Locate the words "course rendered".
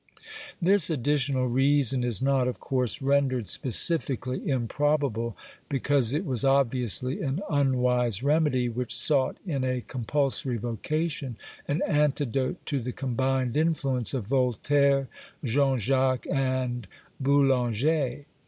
2.59-3.45